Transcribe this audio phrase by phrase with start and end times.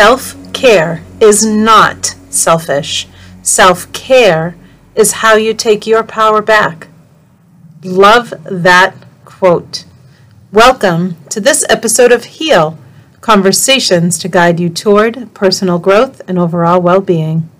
[0.00, 3.06] Self care is not selfish.
[3.42, 4.56] Self care
[4.94, 6.88] is how you take your power back.
[7.84, 8.94] Love that
[9.26, 9.84] quote.
[10.52, 12.78] Welcome to this episode of Heal
[13.20, 17.50] Conversations to guide you toward personal growth and overall well being.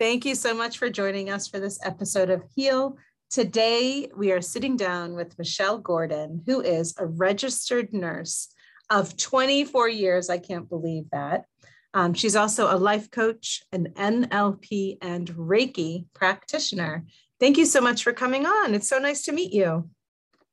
[0.00, 2.96] Thank you so much for joining us for this episode of Heal.
[3.28, 8.48] Today, we are sitting down with Michelle Gordon, who is a registered nurse
[8.88, 10.30] of 24 years.
[10.30, 11.44] I can't believe that.
[11.92, 17.04] Um, she's also a life coach, an NLP, and Reiki practitioner.
[17.38, 18.74] Thank you so much for coming on.
[18.74, 19.90] It's so nice to meet you.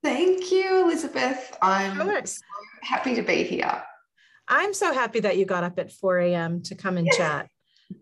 [0.04, 1.58] Thank you, Elizabeth.
[1.61, 2.42] I'm so
[2.82, 3.82] happy to be here.
[4.50, 6.64] I'm so happy that you got up at 4 a.m.
[6.64, 7.48] to come and chat.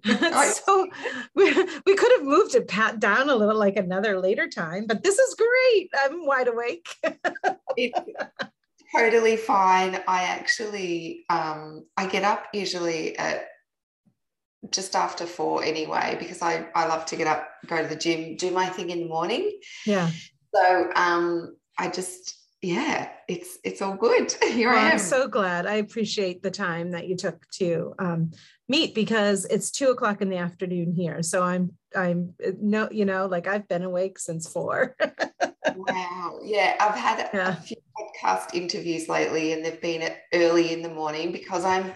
[0.65, 0.87] so
[1.33, 1.51] we,
[1.85, 5.17] we could have moved it pat down a little like another later time, but this
[5.17, 5.89] is great.
[6.03, 6.87] I'm wide awake.
[8.95, 10.01] totally fine.
[10.07, 13.47] I actually um, I get up usually at
[14.71, 18.35] just after four anyway because I, I love to get up, go to the gym,
[18.35, 19.59] do my thing in the morning.
[19.85, 20.09] Yeah.
[20.53, 24.33] So um, I just yeah, it's it's all good.
[24.43, 24.91] Here well, I am.
[24.93, 25.65] I'm so glad.
[25.65, 28.31] I appreciate the time that you took to um,
[28.67, 31.21] meet because it's two o'clock in the afternoon here.
[31.21, 34.95] So I'm I'm uh, no, you know, like I've been awake since four.
[35.75, 36.39] wow.
[36.43, 37.49] Yeah, I've had yeah.
[37.49, 41.93] a few podcast interviews lately, and they've been at early in the morning because I'm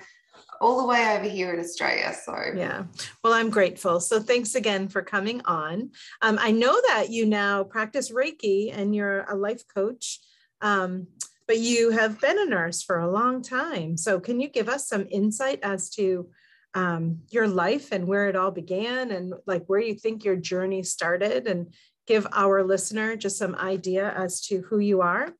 [0.62, 2.14] all the way over here in Australia.
[2.26, 2.84] So, yeah,
[3.24, 4.00] well, I'm grateful.
[4.00, 5.92] So, thanks again for coming on.
[6.22, 10.20] Um, I know that you now practice Reiki and you're a life coach.
[10.62, 11.08] Um,
[11.48, 13.98] but you have been a nurse for a long time.
[13.98, 16.30] So, can you give us some insight as to
[16.76, 20.84] um, your life and where it all began and like where you think your journey
[20.84, 21.74] started and
[22.06, 25.34] give our listener just some idea as to who you are?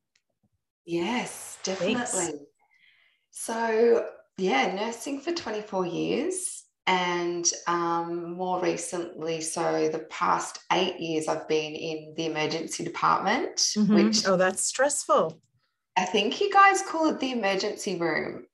[0.84, 1.94] Yes, definitely.
[1.94, 2.38] Thanks.
[3.30, 4.06] So,
[4.38, 6.59] yeah, nursing for 24 years.
[6.90, 13.58] And um, more recently, so the past eight years, I've been in the emergency department,
[13.58, 13.94] mm-hmm.
[13.94, 15.40] which oh, that's stressful.
[15.96, 18.46] I think you guys call it the emergency room.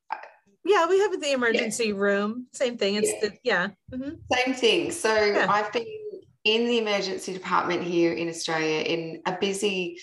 [0.67, 1.95] Yeah, we have the emergency yeah.
[1.97, 2.49] room.
[2.53, 2.97] Same thing.
[2.97, 3.21] It's yeah.
[3.23, 3.69] the yeah.
[3.91, 4.17] Mm-hmm.
[4.31, 4.91] Same thing.
[4.91, 5.47] So yeah.
[5.49, 5.87] I've been
[6.45, 9.99] in the emergency department here in Australia in a busy,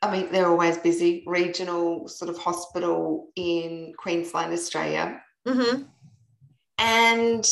[0.00, 5.20] I mean, they're always busy, regional sort of hospital in Queensland, Australia.
[5.44, 5.82] Mm-hmm.
[6.78, 7.46] And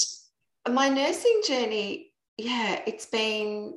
[0.68, 3.74] my nursing journey, yeah, it's been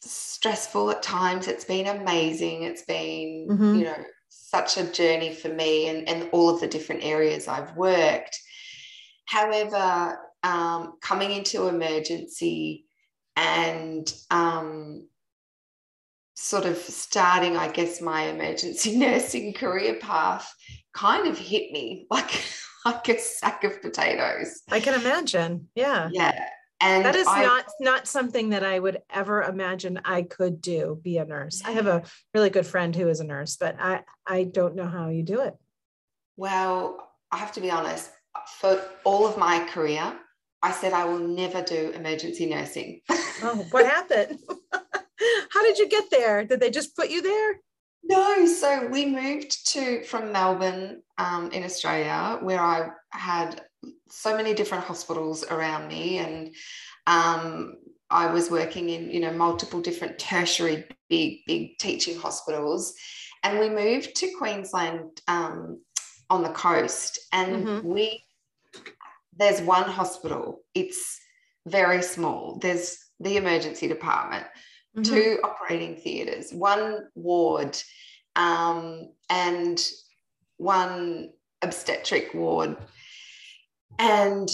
[0.00, 1.48] stressful at times.
[1.48, 2.62] It's been amazing.
[2.62, 3.74] It's been, mm-hmm.
[3.76, 7.76] you know, such a journey for me and, and all of the different areas I've
[7.76, 8.38] worked.
[9.26, 12.84] However, um, coming into emergency
[13.34, 15.08] and um,
[16.36, 20.52] sort of starting, I guess, my emergency nursing career path
[20.94, 22.30] kind of hit me like
[22.86, 24.62] like a sack of potatoes.
[24.70, 25.68] I can imagine.
[25.74, 26.08] Yeah.
[26.12, 26.48] Yeah.
[26.80, 31.00] And that is I, not not something that I would ever imagine I could do,
[31.02, 31.62] be a nurse.
[31.64, 32.02] I have a
[32.34, 35.40] really good friend who is a nurse, but I I don't know how you do
[35.40, 35.54] it.
[36.36, 38.10] Well, I have to be honest,
[38.58, 40.18] for all of my career,
[40.62, 43.00] I said I will never do emergency nursing.
[43.08, 44.38] oh, what happened?
[45.50, 46.44] how did you get there?
[46.44, 47.60] Did they just put you there?
[48.08, 53.62] No, so we moved to from Melbourne um, in Australia, where I had
[54.08, 56.54] so many different hospitals around me, and
[57.06, 57.74] um,
[58.08, 62.94] I was working in you know multiple different tertiary big big teaching hospitals,
[63.42, 65.80] and we moved to Queensland um,
[66.30, 67.88] on the coast, and mm-hmm.
[67.88, 68.22] we
[69.36, 70.60] there's one hospital.
[70.74, 71.18] It's
[71.66, 72.58] very small.
[72.60, 74.46] There's the emergency department
[74.96, 75.02] mm-hmm.
[75.02, 77.76] two operating theatres, one ward,
[78.34, 79.84] um, and
[80.56, 81.30] one
[81.62, 82.76] obstetric ward.
[83.98, 84.48] And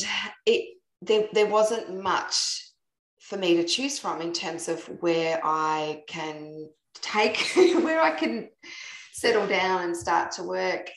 [0.46, 2.62] it there, there wasn't much
[3.18, 6.68] for me to choose from in terms of where I can
[7.00, 8.48] take, where I can
[9.12, 10.90] settle down and start to work.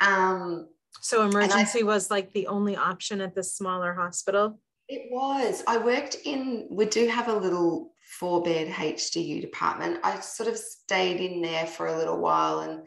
[0.00, 0.68] Um,
[1.00, 4.60] so emergency I, was like the only option at the smaller hospital?
[4.88, 5.62] It was.
[5.66, 10.00] I worked in, we do have a little four bed HDU department.
[10.02, 12.86] I sort of stayed in there for a little while and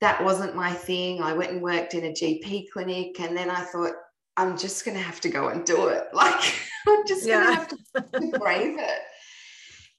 [0.00, 1.20] that wasn't my thing.
[1.20, 3.92] I went and worked in a GP clinic and then I thought,
[4.36, 6.04] I'm just going to have to go and do it.
[6.12, 6.54] Like,
[6.88, 7.44] I'm just yeah.
[7.44, 9.00] going to have to brave it.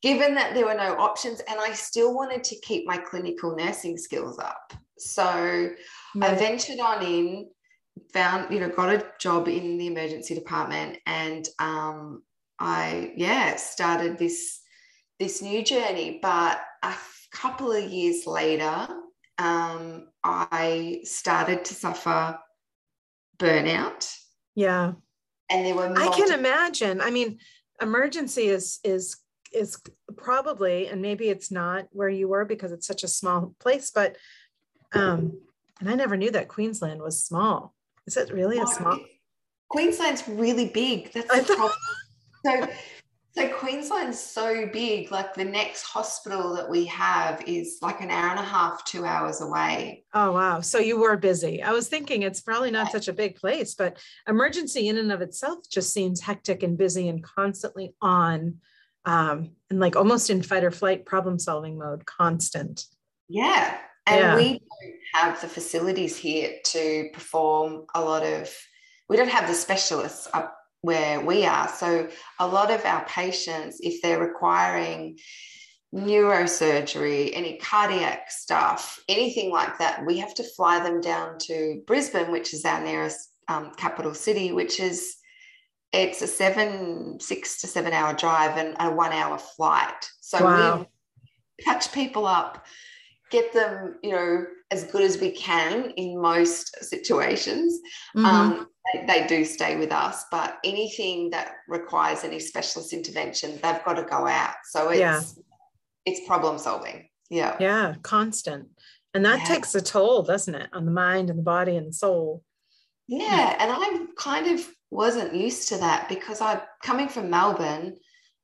[0.02, 3.98] given that there were no options and I still wanted to keep my clinical nursing
[3.98, 4.74] skills up.
[4.98, 5.26] So
[6.16, 6.32] right.
[6.32, 7.50] I ventured on in,
[8.14, 12.24] found, you know, got a job in the emergency department and um,
[12.62, 14.60] I, yeah, started this
[15.20, 16.20] this new journey.
[16.22, 16.94] But a
[17.32, 18.88] couple of years later,
[19.40, 22.40] um, I started to suffer
[23.40, 24.14] burnout.
[24.56, 24.94] Yeah.
[25.50, 27.02] And there were multiple- I can imagine.
[27.02, 27.40] I mean,
[27.82, 29.18] emergency is is
[29.52, 29.82] is
[30.16, 34.16] probably and maybe it's not where you were because it's such a small place but
[34.94, 35.42] um
[35.82, 37.74] and i never knew that queensland was small
[38.08, 38.98] is it really a small
[39.70, 41.72] queensland's really big that's the problem
[42.46, 42.68] so
[43.34, 48.32] so Queensland's so big, like the next hospital that we have is like an hour
[48.32, 50.04] and a half, two hours away.
[50.14, 50.60] Oh, wow.
[50.60, 51.64] So you were busy.
[51.64, 55.22] I was thinking it's probably not such a big place, but emergency in and of
[55.22, 58.58] itself just seems hectic and busy and constantly on
[59.06, 62.86] um, and like almost in fight or flight problem solving mode, constant.
[63.30, 63.78] Yeah.
[64.08, 64.36] And yeah.
[64.36, 68.54] we don't have the facilities here to perform a lot of,
[69.08, 71.68] we don't have the specialists up where we are.
[71.70, 75.18] So a lot of our patients, if they're requiring
[75.94, 82.32] neurosurgery, any cardiac stuff, anything like that, we have to fly them down to Brisbane,
[82.32, 85.18] which is our nearest um, capital city, which is
[85.92, 90.10] it's a seven, six to seven hour drive and a one hour flight.
[90.22, 90.88] So wow.
[91.60, 92.66] we catch people up,
[93.30, 97.78] get them, you know, as good as we can in most situations.
[98.16, 98.26] Mm-hmm.
[98.26, 103.84] Um, they, they, do stay with us, but anything that requires any specialist intervention, they've
[103.84, 104.56] got to go out.
[104.70, 105.22] So it's yeah.
[106.06, 107.08] it's problem solving.
[107.30, 107.56] Yeah.
[107.60, 108.68] Yeah, constant.
[109.14, 109.46] And that yeah.
[109.46, 112.44] takes a toll, doesn't it, on the mind and the body and the soul.
[113.08, 113.56] Yeah.
[113.60, 117.98] And I kind of wasn't used to that because I coming from Melbourne,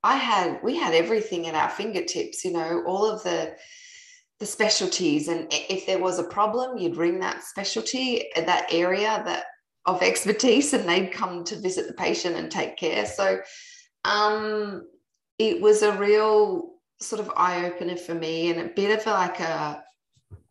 [0.04, 3.56] I had we had everything at our fingertips, you know, all of the
[4.40, 9.24] the specialties and if there was a problem you'd ring that specialty uh, that area
[9.26, 9.46] that
[9.88, 13.06] of expertise and they'd come to visit the patient and take care.
[13.06, 13.40] So
[14.04, 14.86] um,
[15.40, 19.84] it was a real sort of eye-opener for me and a bit of like a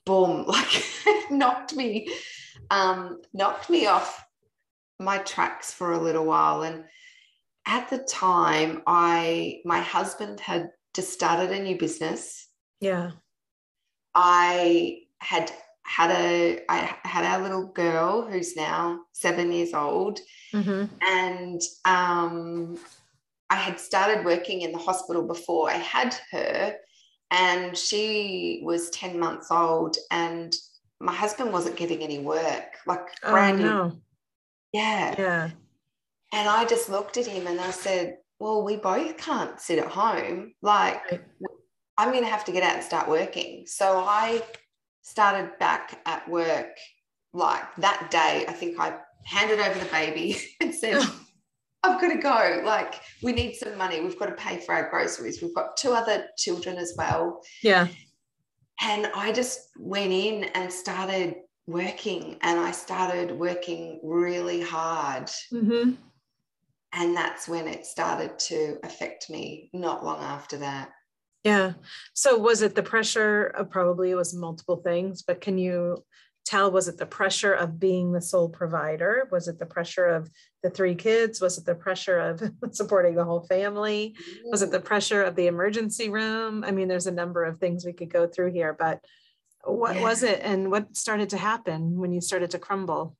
[0.04, 0.84] boom like
[1.30, 2.08] knocked me
[2.70, 4.24] um, knocked me off
[4.98, 6.62] my tracks for a little while.
[6.62, 6.84] And
[7.66, 12.48] at the time i my husband had just started a new business.
[12.80, 13.12] Yeah.
[14.14, 15.52] I had
[15.86, 20.18] had a I had our little girl who's now seven years old,
[20.52, 20.86] mm-hmm.
[21.00, 22.76] and um,
[23.48, 26.76] I had started working in the hospital before I had her,
[27.30, 30.52] and she was ten months old, and
[31.00, 33.64] my husband wasn't getting any work, like oh, brand new.
[33.64, 33.96] No.
[34.72, 35.50] Yeah, yeah.
[36.32, 39.88] And I just looked at him and I said, "Well, we both can't sit at
[39.88, 40.52] home.
[40.60, 41.22] Like.
[41.98, 43.64] I'm going to have to get out and start working.
[43.66, 44.42] So I
[45.06, 46.76] started back at work
[47.32, 48.44] like that day.
[48.48, 51.00] I think I handed over the baby and said,
[51.84, 52.62] I've got to go.
[52.64, 54.00] Like, we need some money.
[54.00, 55.40] We've got to pay for our groceries.
[55.40, 57.40] We've got two other children as well.
[57.62, 57.86] Yeah.
[58.82, 61.36] And I just went in and started
[61.68, 65.30] working, and I started working really hard.
[65.52, 65.92] Mm-hmm.
[66.92, 70.90] And that's when it started to affect me not long after that.
[71.46, 71.74] Yeah.
[72.12, 76.04] So was it the pressure of probably it was multiple things, but can you
[76.44, 79.28] tell was it the pressure of being the sole provider?
[79.30, 80.28] Was it the pressure of
[80.64, 81.40] the three kids?
[81.40, 84.16] Was it the pressure of supporting the whole family?
[84.46, 86.64] Was it the pressure of the emergency room?
[86.64, 88.98] I mean, there's a number of things we could go through here, but
[89.62, 90.02] what yeah.
[90.02, 93.16] was it and what started to happen when you started to crumble?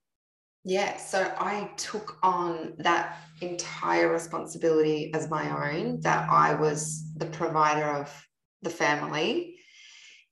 [0.68, 7.26] Yeah, so I took on that entire responsibility as my own, that I was the
[7.26, 8.26] provider of
[8.62, 9.61] the family.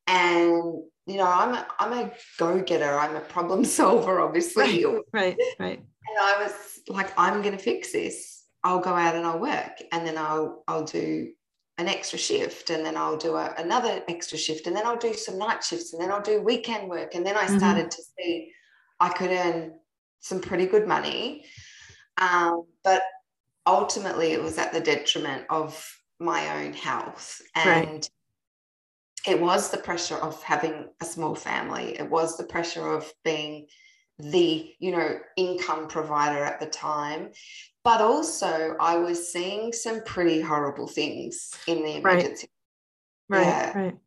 [0.09, 2.99] And, you know, I'm a, I'm a go-getter.
[2.99, 4.85] I'm a problem solver, obviously.
[4.85, 5.79] Right, right, right.
[5.79, 8.45] And I was like, I'm going to fix this.
[8.65, 9.81] I'll go out and I'll work.
[9.93, 11.29] And then I'll, I'll do
[11.79, 15.15] an extra shift and then I'll do a, another extra shift and then I'll do
[15.15, 17.15] some night shifts and then I'll do weekend work.
[17.15, 17.59] And then I mm-hmm.
[17.59, 17.89] started mm-hmm.
[17.91, 18.53] to see
[18.99, 19.75] I could earn
[20.25, 21.45] some pretty good money.
[22.17, 23.03] Um, but
[23.67, 25.87] ultimately, it was at the detriment of
[26.19, 27.43] my own health.
[27.55, 28.11] And right.
[29.29, 33.67] it was the pressure of having a small family, it was the pressure of being
[34.19, 37.31] the you know income provider at the time
[37.83, 42.47] but also i was seeing some pretty horrible things in the emergency
[43.29, 43.77] right right, yeah.
[43.77, 43.99] right.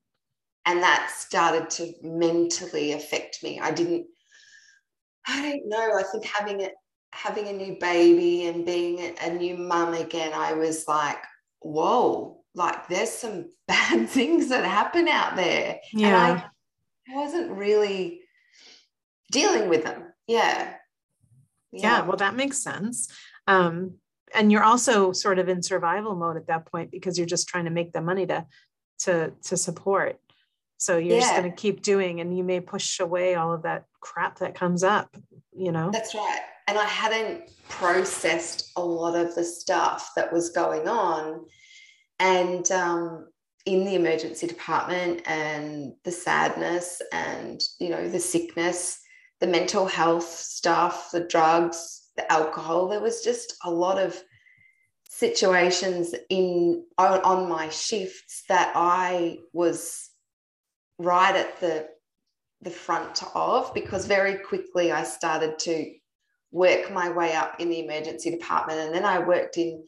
[0.65, 4.05] and that started to mentally affect me i didn't
[5.27, 5.97] I don't know.
[5.97, 6.73] I think having it,
[7.11, 11.17] having a new baby and being a new mum again, I was like,
[11.61, 15.79] whoa, like there's some bad things that happen out there.
[15.93, 16.31] Yeah.
[16.31, 16.43] And
[17.09, 18.21] I wasn't really
[19.31, 20.03] dealing with them.
[20.27, 20.73] Yeah.
[21.71, 22.01] Yeah.
[22.01, 23.09] well, that makes sense.
[23.45, 23.95] Um,
[24.33, 27.65] and you're also sort of in survival mode at that point because you're just trying
[27.65, 28.45] to make the money to
[28.99, 30.19] to to support.
[30.77, 33.85] So you're just going to keep doing, and you may push away all of that
[33.99, 35.15] crap that comes up.
[35.55, 35.89] You know.
[35.91, 36.39] That's right.
[36.67, 41.45] And I hadn't processed a lot of the stuff that was going on.
[42.19, 43.27] And um,
[43.65, 48.99] in the emergency department, and the sadness, and you know, the sickness,
[49.39, 54.21] the mental health stuff, the drugs, the alcohol, there was just a lot of
[55.09, 60.09] situations in on, on my shifts that I was
[60.97, 61.87] right at the
[62.61, 65.93] the front of because very quickly I started to
[66.51, 69.83] work my way up in the emergency department and then I worked in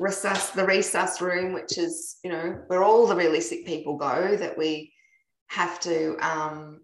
[0.00, 4.36] resus the resus room which is you know where all the really sick people go
[4.36, 4.92] that we
[5.48, 6.80] have to um,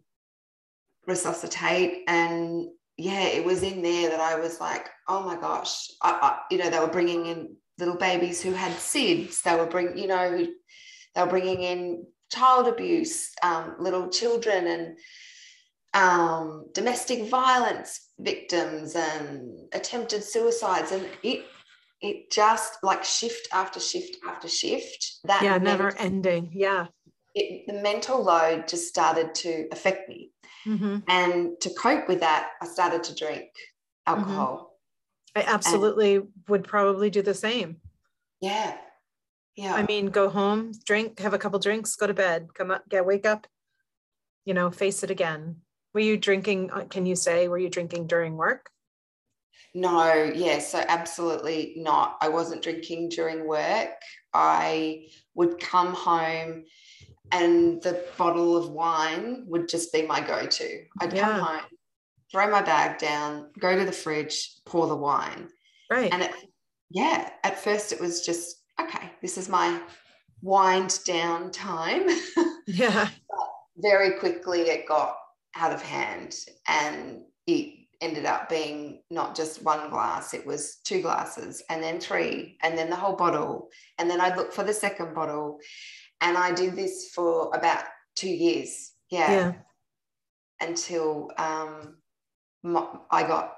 [1.07, 2.05] resuscitate.
[2.09, 6.39] And yeah it was in there that I was like oh my gosh I, I,
[6.51, 9.43] you know they were bringing in little babies who had SIDS.
[9.43, 10.47] They were bring you know
[11.15, 14.99] they were bringing in child abuse, um, little children, and
[15.95, 21.45] um, domestic violence victims, and attempted suicides, and it
[22.03, 25.19] it just like shift after shift after shift.
[25.25, 26.51] That yeah, never ending.
[26.53, 26.89] Yeah.
[27.35, 30.31] it, the mental load just started to affect me,
[30.67, 31.03] Mhm.
[31.09, 33.49] and to cope with that, I started to drink
[34.07, 34.79] alcohol.
[35.35, 37.81] I absolutely would probably do the same.
[38.41, 38.77] Yeah,
[39.57, 39.75] yeah.
[39.75, 43.07] I mean, go home, drink, have a couple drinks, go to bed, come up, get
[43.07, 43.47] wake up,
[44.45, 45.57] you know, face it again.
[45.95, 46.71] Were you drinking?
[46.71, 48.71] uh, Can you say, were you drinking during work?
[49.75, 52.17] No, yeah, so absolutely not.
[52.21, 53.91] I wasn't drinking during work.
[54.33, 56.65] I would come home
[57.33, 60.85] and the bottle of wine would just be my go to.
[61.01, 61.23] I'd Yeah.
[61.23, 61.65] come home,
[62.31, 65.49] throw my bag down, go to the fridge, pour the wine.
[65.91, 66.13] Right.
[66.13, 66.33] And it,
[66.91, 69.81] yeah, at first it was just, okay, this is my
[70.43, 72.09] wind down time.
[72.67, 73.09] yeah.
[73.77, 75.17] very quickly it got
[75.55, 76.35] out of hand
[76.69, 81.99] and it ended up being not just one glass it was two glasses and then
[81.99, 83.69] three and then the whole bottle
[83.99, 85.59] and then i'd look for the second bottle
[86.21, 89.53] and i did this for about two years yeah, Yeah.
[90.61, 91.97] until um,
[93.11, 93.55] i got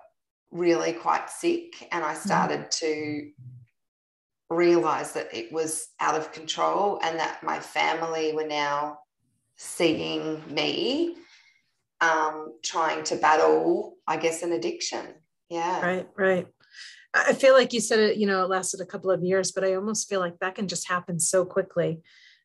[0.53, 3.31] really quite sick and i started to
[4.51, 8.99] realize that it was out of control and that my family were now
[9.57, 11.17] seeing me
[12.01, 15.07] um, trying to battle, I guess, an addiction.
[15.51, 15.85] Yeah.
[15.85, 16.09] Right.
[16.17, 16.47] Right.
[17.15, 19.65] I feel like you said it, you know, it lasted a couple of years, but
[19.65, 22.03] I almost feel like that can just happen so quickly.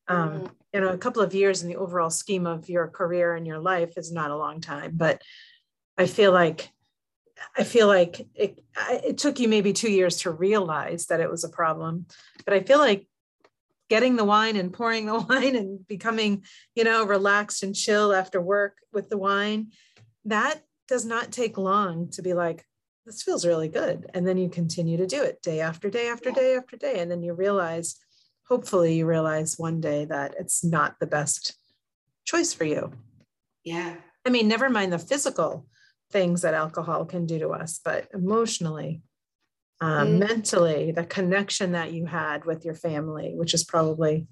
[0.07, 0.51] Um, Mhm.
[0.74, 3.60] You know, a couple of years in the overall scheme of your career and your
[3.60, 5.22] life is not a long time, but
[5.98, 6.73] I feel like
[7.58, 11.30] I feel like it, I- it took you maybe two years to realize that it
[11.30, 12.06] was a problem,
[12.46, 13.08] but I feel like
[13.90, 16.44] getting the wine and pouring the wine and becoming,
[16.75, 19.72] you know, relaxed and chill after work with the wine,
[20.25, 22.66] that does not take long to be like,
[23.06, 24.10] this feels really good.
[24.13, 27.00] And then you continue to do it day after day after day after day.
[27.00, 27.98] And then you realize,
[28.48, 31.54] hopefully, you realize one day that it's not the best
[32.24, 32.94] choice for you.
[33.66, 33.96] Yeah.
[34.25, 35.66] I mean, never mind the physical
[36.13, 39.01] things that alcohol can do to us, but emotionally,
[39.82, 40.20] uh, Mm.
[40.29, 44.27] mentally, the connection that you had with your family, which is probably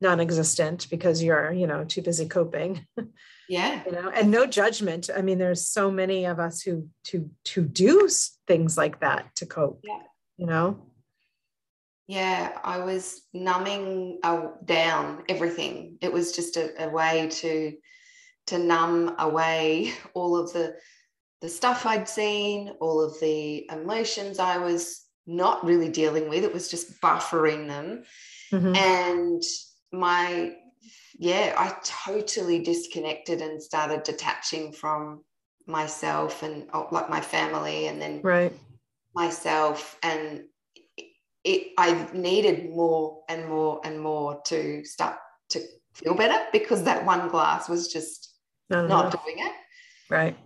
[0.00, 2.86] non-existent because you're, you know, too busy coping,
[3.48, 3.82] Yeah.
[3.86, 5.10] you know, and no judgment.
[5.18, 7.16] I mean, there's so many of us who to
[7.52, 8.08] to do
[8.46, 9.80] things like that to cope.
[9.84, 10.02] Yeah.
[10.36, 10.66] You know,
[12.06, 12.58] Yeah.
[12.64, 13.04] I was
[13.34, 15.98] numbing uh, down everything.
[16.00, 17.72] It was just a, a way to
[18.48, 20.76] to numb away all of the
[21.40, 26.42] the stuff I'd seen, all of the emotions I was not really dealing with.
[26.42, 28.04] It was just buffering them.
[28.52, 28.76] Mhm.
[28.76, 29.42] and
[29.92, 30.54] my
[31.18, 35.22] yeah i totally disconnected and started detaching from
[35.66, 38.52] myself and oh, like my family and then right?
[39.14, 40.44] myself and
[41.44, 45.16] it i needed more and more and more to start
[45.50, 45.60] to
[45.92, 48.27] feel better because that one glass was just
[48.70, 49.52] No, no, not doing it
[50.10, 50.36] right.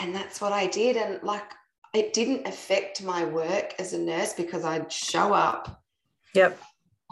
[0.00, 1.50] and that's what i did and like
[1.94, 5.78] it didn't affect my work as a nurse because i'd show up
[6.34, 6.60] Yep.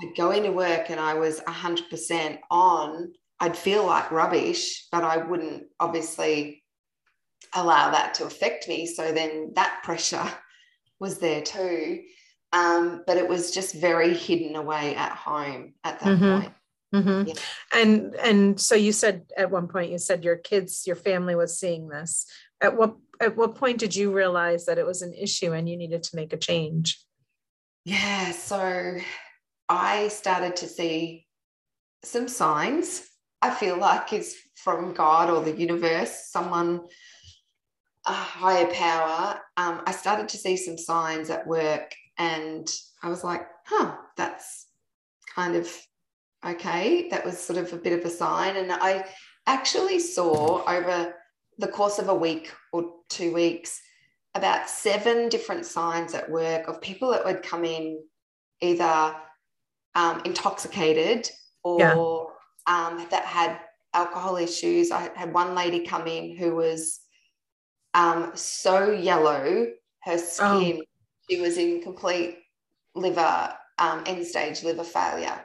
[0.00, 5.18] I'd go into work and I was 100% on, I'd feel like rubbish, but I
[5.18, 6.62] wouldn't obviously
[7.54, 8.86] allow that to affect me.
[8.86, 10.26] So then that pressure
[11.00, 12.02] was there too.
[12.52, 16.40] Um, but it was just very hidden away at home at that mm-hmm.
[16.40, 16.52] point.
[16.94, 17.28] Mm-hmm.
[17.28, 17.34] Yeah.
[17.74, 21.58] And and so you said at one point you said your kids, your family was
[21.58, 22.26] seeing this.
[22.60, 25.76] At what at what point did you realize that it was an issue and you
[25.76, 27.00] needed to make a change?
[27.84, 28.98] Yeah, so
[29.68, 31.26] I started to see
[32.02, 33.08] some signs.
[33.42, 36.82] I feel like is from God or the universe, someone
[38.06, 39.40] a higher power.
[39.56, 42.68] Um, I started to see some signs at work, and
[43.02, 44.66] I was like, "Huh, that's
[45.34, 45.68] kind of
[46.44, 49.06] okay." That was sort of a bit of a sign, and I
[49.46, 51.14] actually saw over
[51.58, 53.80] the course of a week or two weeks
[54.34, 57.98] about seven different signs at work of people that would come in
[58.60, 59.16] either
[59.94, 61.30] um, intoxicated
[61.64, 61.94] or yeah.
[62.66, 63.58] um, that had
[63.94, 64.90] alcohol issues.
[64.90, 67.00] I had one lady come in who was
[67.94, 69.68] um, so yellow,
[70.00, 70.84] her skin, oh.
[71.28, 72.38] she was in complete
[72.94, 75.40] liver, um, end stage liver failure.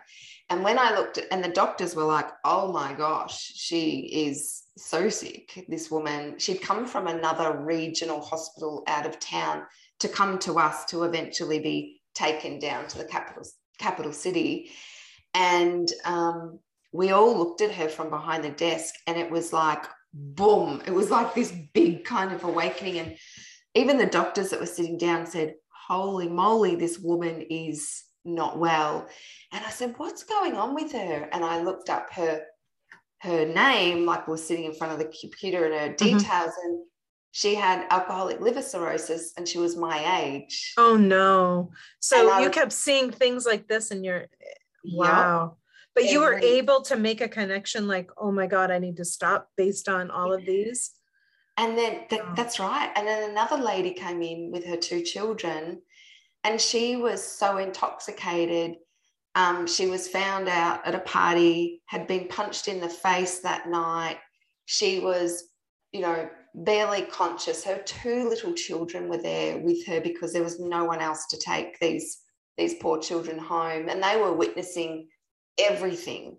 [0.52, 5.08] And when I looked and the doctors were like, oh my gosh, she is so
[5.08, 5.66] sick.
[5.70, 9.64] This woman, she'd come from another regional hospital out of town
[10.02, 13.44] to come to us to eventually be taken down to the capital,
[13.78, 14.72] capital city.
[15.34, 16.60] And um,
[16.92, 20.92] we all looked at her from behind the desk, and it was like, boom, it
[20.92, 23.00] was like this big kind of awakening.
[23.00, 23.18] And
[23.74, 25.54] even the doctors that were sitting down said,
[25.88, 29.08] holy moly, this woman is not well.
[29.52, 31.30] And I said, What's going on with her?
[31.32, 32.44] And I looked up her
[33.22, 36.18] her name, like was sitting in front of the computer and her mm-hmm.
[36.18, 36.68] details, mm-hmm.
[36.68, 36.86] and
[37.32, 40.74] she had alcoholic liver cirrhosis and she was my age.
[40.78, 41.72] Oh no.
[42.00, 44.26] So you was, kept seeing things like this and you're
[44.84, 45.56] wow.
[45.96, 49.06] But you were able to make a connection like, oh my God, I need to
[49.06, 50.92] stop based on all of these.
[51.58, 52.34] And then oh.
[52.36, 52.92] that's right.
[52.96, 55.82] And then another lady came in with her two children
[56.44, 58.78] and she was so intoxicated.
[59.36, 63.70] Um, she was found out at a party, had been punched in the face that
[63.70, 64.18] night.
[64.66, 65.44] She was,
[65.92, 67.64] you know, barely conscious.
[67.64, 71.38] Her two little children were there with her because there was no one else to
[71.38, 72.20] take these
[72.58, 75.08] these poor children home, and they were witnessing
[75.58, 76.38] everything.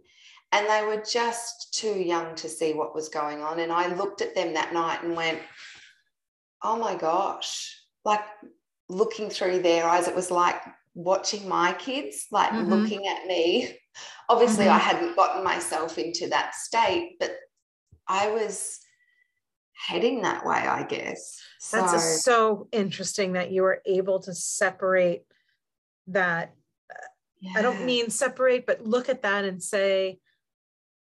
[0.52, 3.60] And they were just too young to see what was going on.
[3.60, 5.40] And I looked at them that night and went,
[6.62, 8.20] "Oh my gosh!" Like
[8.88, 10.60] looking through their eyes, it was like
[10.94, 12.72] watching my kids, like mm-hmm.
[12.72, 13.78] looking at me.
[14.28, 14.74] Obviously, mm-hmm.
[14.74, 17.36] I hadn't gotten myself into that state, but
[18.08, 18.78] I was
[19.86, 21.40] heading that way, I guess.
[21.70, 25.24] That's so interesting that you were able to separate
[26.08, 26.54] that.
[27.40, 27.52] Yeah.
[27.56, 30.18] I don't mean separate, but look at that and say,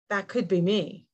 [0.09, 1.07] that could be me.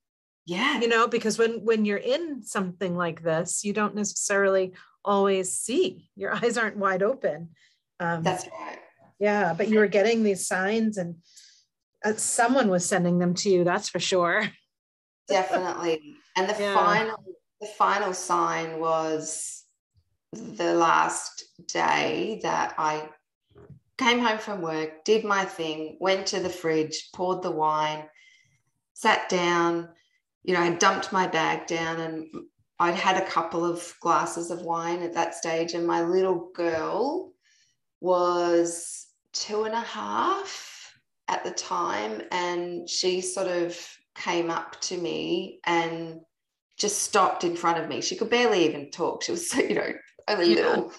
[0.46, 0.80] Yeah.
[0.82, 4.74] You know, because when when you're in something like this, you don't necessarily
[5.06, 6.10] always see.
[6.16, 7.50] Your eyes aren't wide open.
[8.00, 8.80] Um, That's right.
[9.20, 11.16] Yeah, but you were getting these signs, and
[12.04, 13.64] uh, someone was sending them to you.
[13.64, 14.50] That's for sure.
[15.30, 16.16] Definitely.
[16.36, 16.74] And the yeah.
[16.74, 17.24] final,
[17.62, 19.64] the final sign was
[20.34, 23.08] the last day that I
[23.98, 28.06] came home from work, did my thing, went to the fridge, poured the wine,
[28.94, 29.90] sat down,
[30.44, 32.28] you know, I dumped my bag down and
[32.80, 37.34] I'd had a couple of glasses of wine at that stage, and my little girl
[38.02, 40.94] was two and a half
[41.28, 42.22] at the time.
[42.32, 43.78] And she sort of
[44.16, 46.22] came up to me and
[46.78, 48.02] just stopped in front of me.
[48.02, 49.24] She could barely even talk.
[49.24, 49.94] She was so, you know,
[50.28, 50.68] only yeah.
[50.68, 50.94] little.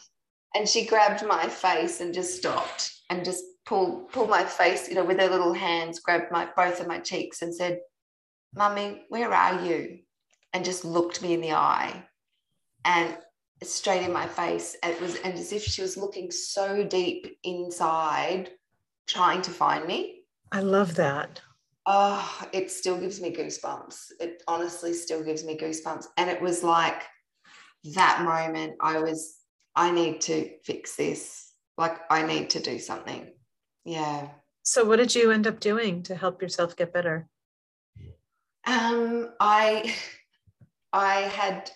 [0.55, 4.95] And she grabbed my face and just stopped and just pulled pulled my face, you
[4.95, 7.81] know, with her little hands, grabbed my both of my cheeks and said,
[8.55, 9.99] Mummy, where are you?
[10.55, 12.05] And just looked me in the eye
[12.85, 13.19] and
[13.63, 14.77] straight in my face.
[14.83, 18.51] It was and as if she was looking so deep inside,
[19.07, 20.23] trying to find me.
[20.53, 21.43] I love that.
[21.87, 24.13] Oh, it still gives me goosebumps.
[24.21, 26.07] It honestly still gives me goosebumps.
[26.17, 27.03] And it was like
[27.95, 29.39] that moment I was,
[29.77, 31.53] I need to fix this.
[31.77, 33.33] Like I need to do something.
[33.85, 34.29] Yeah.
[34.63, 37.29] So what did you end up doing to help yourself get better?
[38.67, 39.95] Um, I
[40.95, 41.71] I had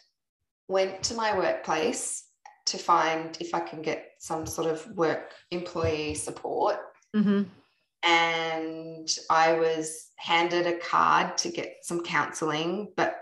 [0.69, 2.25] went to my workplace
[2.67, 6.77] to find if I can get some sort of work employee support.
[7.15, 7.43] Mm-hmm.
[8.05, 13.17] And I was handed a card to get some counseling, but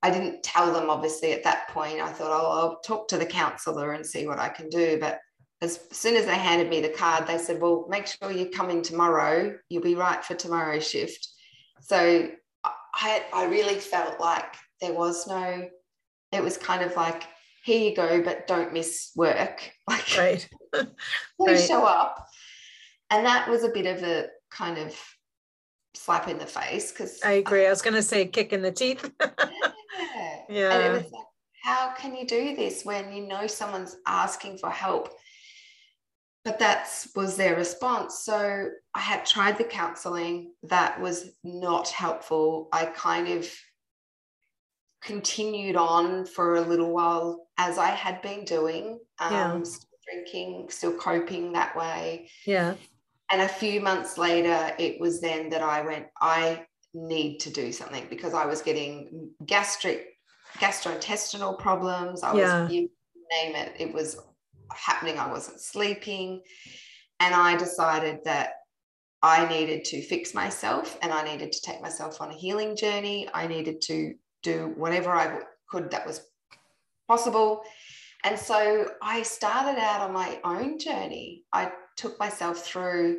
[0.00, 2.00] I didn't tell them obviously at that point.
[2.00, 4.98] I thought, oh, I'll talk to the counselor and see what I can do.
[5.00, 5.18] But
[5.60, 8.70] as soon as they handed me the card, they said, well, make sure you come
[8.70, 9.56] in tomorrow.
[9.68, 11.26] You'll be right for tomorrow's shift.
[11.80, 12.28] So
[12.64, 15.68] I, I really felt like there was no,
[16.32, 17.24] it was kind of like,
[17.64, 19.70] here you go, but don't miss work.
[19.88, 20.48] Like, right.
[20.72, 21.68] please right.
[21.68, 22.26] show up.
[23.10, 24.98] And that was a bit of a kind of
[25.94, 27.64] slap in the face because I agree.
[27.64, 29.10] I, I was going to say kick in the teeth.
[29.20, 29.30] yeah.
[30.48, 30.72] yeah.
[30.72, 31.26] And it was like,
[31.62, 35.14] how can you do this when you know someone's asking for help?
[36.44, 38.20] But that was their response.
[38.20, 40.52] So I had tried the counseling.
[40.62, 42.68] That was not helpful.
[42.72, 43.50] I kind of
[45.04, 49.62] continued on for a little while as I had been doing, um, yeah.
[49.62, 52.28] still drinking, still coping that way.
[52.46, 52.74] Yeah.
[53.30, 57.72] And a few months later, it was then that I went, I need to do
[57.72, 60.06] something because I was getting gastric,
[60.58, 62.22] gastrointestinal problems.
[62.22, 62.62] I yeah.
[62.62, 62.90] was, you
[63.30, 64.18] name it, it was
[64.72, 65.18] happening.
[65.18, 66.42] I wasn't sleeping.
[67.20, 68.54] And I decided that
[69.22, 73.28] I needed to fix myself and I needed to take myself on a healing journey.
[73.32, 74.14] I needed to
[74.44, 76.20] do whatever I could that was
[77.08, 77.64] possible.
[78.22, 81.44] And so I started out on my own journey.
[81.52, 83.18] I took myself through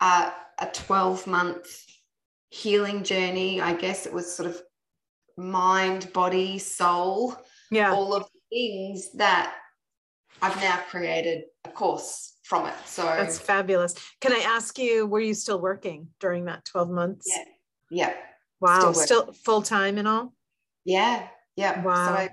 [0.00, 1.66] uh, a 12 month
[2.50, 3.60] healing journey.
[3.60, 4.60] I guess it was sort of
[5.36, 7.36] mind, body, soul,
[7.70, 7.92] yeah.
[7.92, 9.54] all of the things that
[10.42, 12.74] I've now created a course from it.
[12.84, 13.94] So that's fabulous.
[14.20, 17.26] Can I ask you, were you still working during that 12 months?
[17.28, 17.44] Yeah.
[17.90, 18.14] Yeah.
[18.60, 18.92] Wow.
[18.92, 20.32] Still, still full time and all?
[20.86, 21.28] Yeah.
[21.56, 21.82] Yeah.
[21.82, 22.06] Wow.
[22.06, 22.30] So I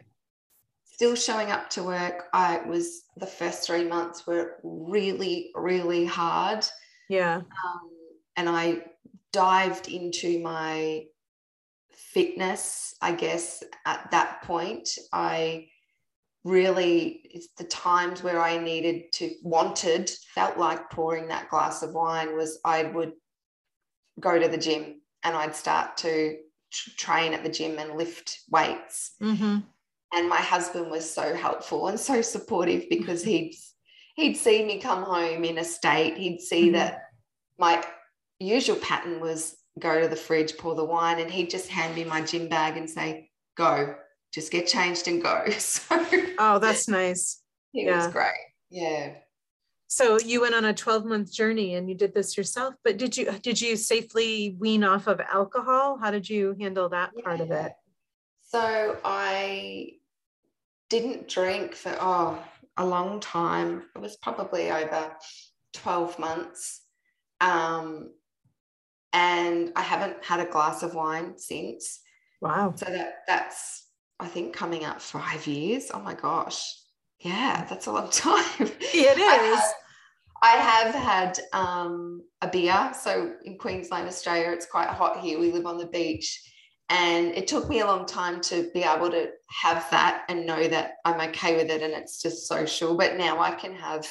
[0.86, 2.26] still showing up to work.
[2.34, 6.66] I was the first three months were really, really hard.
[7.10, 7.38] Yeah.
[7.38, 7.90] Um,
[8.38, 8.86] and I
[9.32, 11.06] dived into my
[11.92, 14.90] fitness, I guess, at that point.
[15.12, 15.68] I
[16.44, 21.94] really, it's the times where I needed to, wanted, felt like pouring that glass of
[21.94, 23.14] wine was I would
[24.20, 26.38] go to the gym and I'd start to
[26.98, 29.14] train at the gym and lift weights.
[29.22, 29.60] Mm-hmm.
[30.16, 33.56] And my husband was so helpful and so supportive because he'd
[34.16, 36.18] he'd see me come home in a state.
[36.18, 36.74] He'd see mm-hmm.
[36.74, 37.10] that
[37.58, 37.84] my
[38.40, 42.04] usual pattern was go to the fridge, pour the wine, and he'd just hand me
[42.04, 43.96] my gym bag and say, "Go,
[44.34, 46.06] just get changed and go." So
[46.40, 47.40] oh, that's nice.
[47.76, 48.06] It yeah.
[48.06, 48.38] was great.
[48.70, 49.16] Yeah.
[49.94, 53.16] So you went on a 12 month journey and you did this yourself, but did
[53.16, 56.00] you did you safely wean off of alcohol?
[56.02, 57.24] How did you handle that yeah.
[57.24, 57.74] part of it?
[58.42, 59.92] So I
[60.90, 62.44] didn't drink for oh
[62.76, 63.84] a long time.
[63.96, 65.12] It was probably over
[65.74, 66.82] 12 months.
[67.40, 68.14] Um,
[69.14, 72.00] and I haven't had a glass of wine since.
[72.42, 72.74] Wow.
[72.76, 73.86] So that that's
[74.20, 75.92] I think coming up five years.
[75.94, 76.80] Oh my gosh.
[77.20, 78.44] Yeah, that's a long time.
[78.60, 79.74] It is.
[80.44, 82.92] I have had um, a beer.
[83.00, 85.40] So in Queensland, Australia, it's quite hot here.
[85.40, 86.42] We live on the beach.
[86.90, 89.30] And it took me a long time to be able to
[89.62, 92.98] have that and know that I'm okay with it and it's just social.
[92.98, 94.06] But now I can have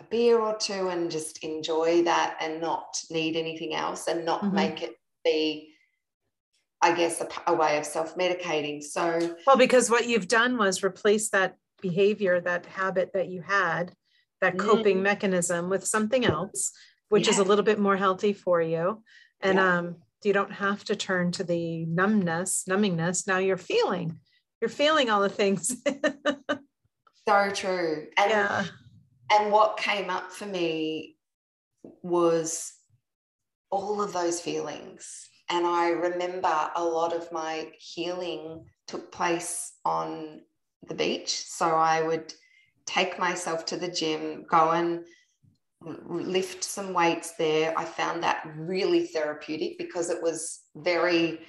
[0.00, 4.42] a beer or two and just enjoy that and not need anything else and not
[4.42, 4.56] mm-hmm.
[4.56, 5.70] make it be
[6.82, 8.82] I guess a, a way of self-medicating.
[8.82, 13.94] So well, because what you've done was replace that behavior, that habit that you had
[14.44, 15.02] that coping mm.
[15.02, 16.70] mechanism with something else,
[17.08, 17.32] which yeah.
[17.32, 19.02] is a little bit more healthy for you.
[19.40, 19.78] And yeah.
[19.78, 23.26] um, you don't have to turn to the numbness, numbingness.
[23.26, 24.18] Now you're feeling,
[24.60, 25.76] you're feeling all the things.
[27.28, 28.06] so true.
[28.18, 28.64] And, yeah.
[29.32, 31.16] and what came up for me
[32.02, 32.72] was
[33.70, 35.28] all of those feelings.
[35.50, 40.40] And I remember a lot of my healing took place on
[40.86, 41.30] the beach.
[41.30, 42.32] So I would
[42.86, 45.04] take myself to the gym, go and
[46.06, 47.74] lift some weights there.
[47.76, 51.40] I found that really therapeutic because it was very,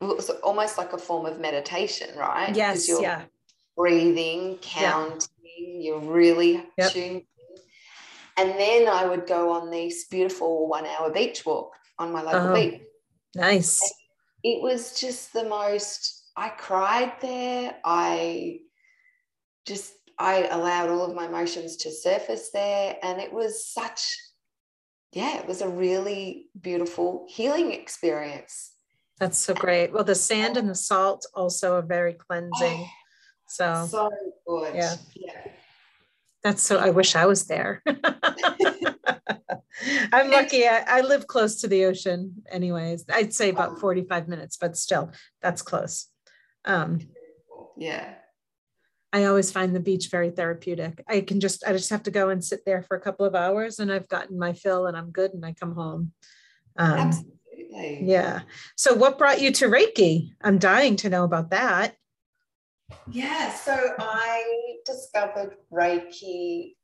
[0.00, 2.54] it was almost like a form of meditation, right?
[2.54, 2.88] Yes.
[2.88, 3.22] You're yeah.
[3.76, 5.80] breathing, counting, yeah.
[5.80, 6.92] you're really yep.
[6.92, 7.26] tuned in.
[8.36, 12.48] And then I would go on this beautiful one hour beach walk on my local
[12.48, 12.80] oh, beach.
[13.34, 13.80] Nice.
[13.82, 17.76] And it was just the most, I cried there.
[17.84, 18.60] I
[19.66, 22.96] just I allowed all of my emotions to surface there.
[23.02, 24.18] And it was such,
[25.12, 28.72] yeah, it was a really beautiful healing experience.
[29.18, 29.92] That's so great.
[29.92, 32.52] Well, the sand and the salt also are very cleansing.
[32.62, 32.86] Oh,
[33.48, 34.10] so, so
[34.46, 34.74] good.
[34.74, 34.96] Yeah.
[35.14, 35.40] yeah.
[36.44, 37.82] That's so, I wish I was there.
[40.12, 40.66] I'm lucky.
[40.66, 43.06] I, I, live close to the ocean, anyways.
[43.12, 46.08] I'd say about 45 minutes, but still, that's close.
[46.64, 47.00] Um,
[47.76, 48.14] yeah.
[49.12, 51.02] I always find the beach very therapeutic.
[51.08, 53.34] I can just I just have to go and sit there for a couple of
[53.34, 56.12] hours and I've gotten my fill and I'm good and I come home.
[56.76, 58.04] Um, Absolutely.
[58.04, 58.42] Yeah.
[58.76, 60.30] So what brought you to Reiki?
[60.42, 61.94] I'm dying to know about that.
[63.10, 66.74] Yeah, so I discovered Reiki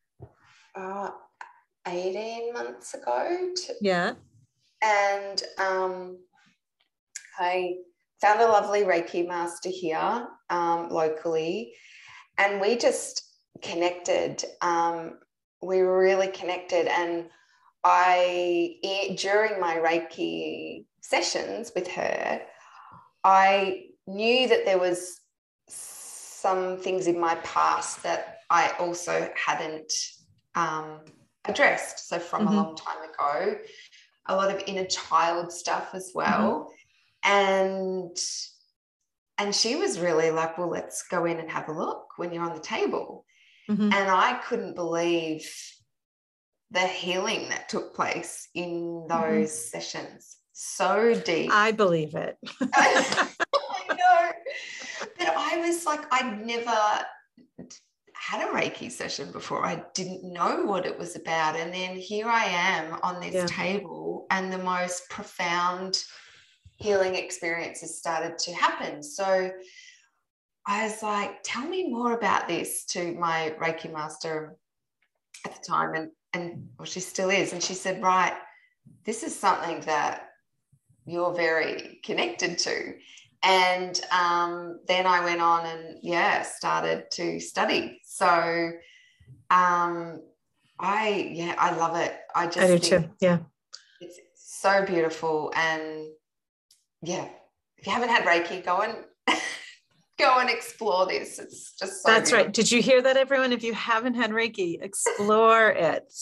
[0.74, 1.10] uh,
[1.86, 3.50] 18 months ago.
[3.54, 4.14] To, yeah.
[4.82, 6.18] And um,
[7.38, 7.76] I
[8.20, 11.74] found a lovely Reiki master here um, locally,
[12.38, 13.22] and we just
[13.62, 14.44] connected.
[14.60, 15.18] Um,
[15.62, 17.26] we were really connected, and
[17.84, 22.42] I during my Reiki sessions with her,
[23.24, 25.20] I knew that there was
[25.68, 29.92] some things in my past that I also hadn't
[30.54, 31.00] um,
[31.44, 32.08] addressed.
[32.08, 32.54] So from mm-hmm.
[32.54, 33.58] a long time ago,
[34.26, 36.70] a lot of inner child stuff as well.
[37.24, 37.30] Mm-hmm.
[37.30, 38.16] And
[39.38, 42.44] and she was really like, well, let's go in and have a look when you're
[42.44, 43.24] on the table.
[43.68, 43.92] Mm-hmm.
[43.92, 45.50] And I couldn't believe
[46.70, 49.08] the healing that took place in mm-hmm.
[49.08, 49.78] those mm-hmm.
[49.78, 50.36] sessions.
[50.52, 51.50] So deep.
[51.52, 52.36] I believe it.
[52.62, 53.34] I
[53.90, 54.30] know.
[55.18, 57.04] But I was like, I'd never
[58.14, 59.64] had a Reiki session before.
[59.64, 61.56] I didn't know what it was about.
[61.56, 63.46] And then here I am on this yeah.
[63.46, 66.02] table, and the most profound
[66.76, 69.02] healing experiences started to happen.
[69.02, 69.50] So
[70.66, 74.56] I was like, tell me more about this to my Reiki master
[75.44, 75.94] at the time.
[75.94, 77.52] And, and well, she still is.
[77.52, 78.34] And she said, right,
[79.04, 80.28] this is something that
[81.06, 82.94] you're very connected to.
[83.42, 88.00] And um, then I went on and, yeah, started to study.
[88.04, 88.72] So
[89.50, 90.20] um,
[90.80, 92.12] I, yeah, I love it.
[92.34, 93.10] I just I do too.
[93.20, 93.38] Yeah.
[94.00, 95.52] It's so beautiful.
[95.54, 96.08] And
[97.02, 97.28] yeah,
[97.76, 98.96] if you haven't had Reiki, go and
[100.18, 101.38] go and explore this.
[101.38, 102.46] It's just so That's beautiful.
[102.46, 102.54] right.
[102.54, 103.52] Did you hear that, everyone?
[103.52, 106.12] If you haven't had Reiki, explore it.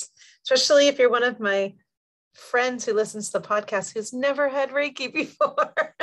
[0.44, 1.74] Especially if you're one of my
[2.34, 5.94] friends who listens to the podcast who's never had Reiki before.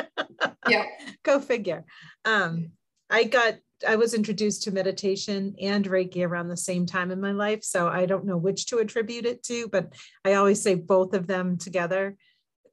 [0.67, 0.85] yeah.
[1.23, 1.85] Go figure.
[2.25, 2.71] Um,
[3.09, 3.55] I got
[3.87, 7.63] I was introduced to meditation and Reiki around the same time in my life.
[7.63, 11.27] So I don't know which to attribute it to, but I always say both of
[11.27, 12.15] them together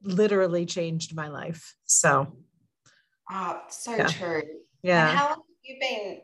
[0.03, 1.75] literally changed my life.
[1.85, 2.35] So,
[3.31, 4.07] oh, so yeah.
[4.07, 4.43] true.
[4.83, 5.09] Yeah.
[5.09, 6.21] And how long have you been?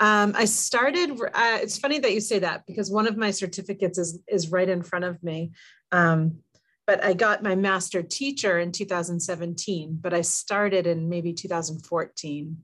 [0.00, 1.20] Um, I started.
[1.20, 4.68] Uh, it's funny that you say that because one of my certificates is is right
[4.68, 5.52] in front of me.
[5.90, 6.38] Um,
[6.86, 9.98] but I got my master teacher in 2017.
[10.00, 12.56] But I started in maybe 2014.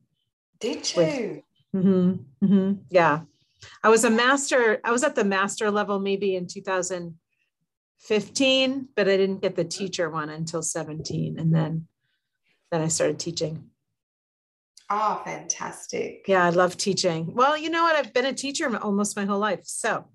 [0.60, 1.02] Did you?
[1.02, 3.22] With, mm-hmm, mm-hmm, yeah,
[3.82, 4.80] I was a master.
[4.84, 7.16] I was at the master level maybe in 2000
[8.00, 11.38] 15, but I didn't get the teacher one until 17.
[11.38, 11.88] And then
[12.70, 13.70] then I started teaching.
[14.90, 16.24] Oh, fantastic.
[16.26, 17.32] Yeah, I love teaching.
[17.34, 17.96] Well, you know what?
[17.96, 19.60] I've been a teacher almost my whole life.
[19.64, 20.06] So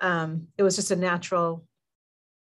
[0.00, 1.66] um, it was just a natural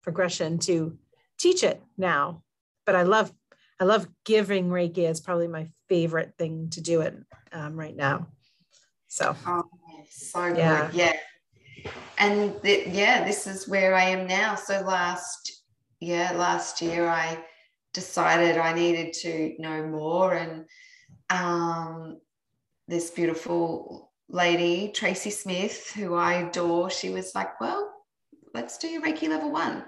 [0.02, 0.96] progression to
[1.38, 2.42] teach it now.
[2.86, 3.32] But I love
[3.80, 7.14] I love giving Reiki is probably my favorite thing to do it
[7.50, 8.28] um, right now.
[9.08, 9.64] So, oh,
[10.10, 10.86] so yeah.
[10.86, 10.96] good.
[10.96, 11.12] Yeah
[12.18, 14.54] and yeah, this is where I am now.
[14.54, 15.62] So last
[16.00, 17.38] yeah, last year I
[17.92, 20.64] decided I needed to know more, and
[21.28, 22.20] um,
[22.88, 27.92] this beautiful lady, Tracy Smith, who I adore, she was like, "Well,
[28.54, 29.84] let's do your Reiki level one.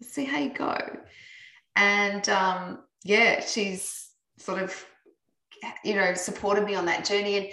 [0.00, 0.78] Let's see how you go."
[1.74, 4.86] And um, yeah, she's sort of
[5.84, 7.48] you know supported me on that journey and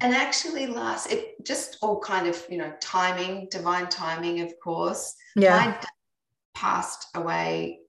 [0.00, 5.14] and actually last it just all kind of you know timing divine timing of course.
[5.36, 5.56] Yeah.
[5.56, 5.86] I
[6.54, 7.80] passed away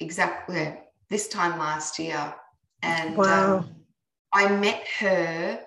[0.00, 0.76] exactly
[1.08, 2.34] this time last year.
[2.82, 3.58] And wow.
[3.58, 3.74] um,
[4.32, 5.60] i met her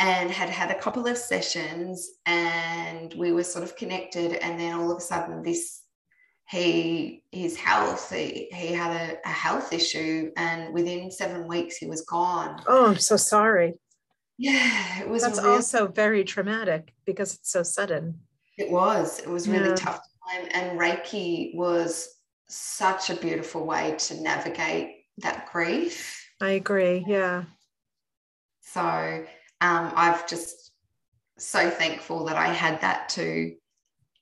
[0.00, 4.32] and had had a couple of sessions and we were sort of connected.
[4.34, 5.82] And then all of a sudden this
[6.50, 11.86] he his health he, he had a, a health issue and within seven weeks he
[11.86, 12.62] was gone.
[12.66, 13.74] Oh i'm so sorry
[14.38, 15.22] yeah, it was.
[15.22, 18.20] That's also very traumatic because it's so sudden.
[18.56, 19.18] It was.
[19.18, 19.74] It was really yeah.
[19.74, 22.08] tough time, and Reiki was
[22.48, 26.24] such a beautiful way to navigate that grief.
[26.40, 27.04] I agree.
[27.06, 27.44] Yeah.
[28.60, 30.72] So um, I've just
[31.38, 33.54] so thankful that I had that to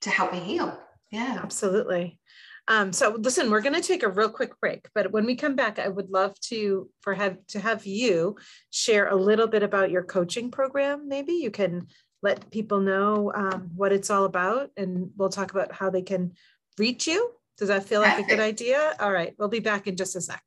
[0.01, 0.79] to help me heal.
[1.11, 2.19] Yeah, absolutely.
[2.67, 5.55] Um, so listen, we're going to take a real quick break, but when we come
[5.55, 8.35] back, I would love to for have to have you
[8.71, 11.07] share a little bit about your coaching program.
[11.07, 11.87] Maybe you can
[12.21, 16.33] let people know um, what it's all about, and we'll talk about how they can
[16.77, 17.31] reach you.
[17.57, 18.95] Does that feel like a good idea?
[18.99, 20.43] All right, we'll be back in just a sec.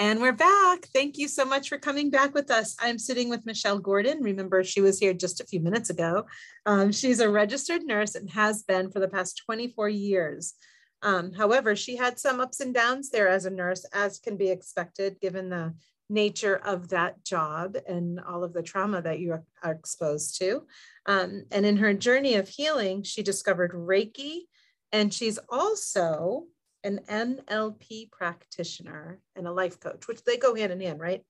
[0.00, 0.86] And we're back.
[0.94, 2.74] Thank you so much for coming back with us.
[2.80, 4.22] I'm sitting with Michelle Gordon.
[4.22, 6.24] Remember, she was here just a few minutes ago.
[6.64, 10.54] Um, she's a registered nurse and has been for the past 24 years.
[11.02, 14.48] Um, however, she had some ups and downs there as a nurse, as can be
[14.48, 15.74] expected given the
[16.08, 20.62] nature of that job and all of the trauma that you are, exposed to.
[21.04, 24.44] Um, and in her journey of healing, she discovered Reiki,
[24.92, 26.46] and she's also
[26.84, 31.22] an NLP practitioner and a life coach, which they go hand in hand, right?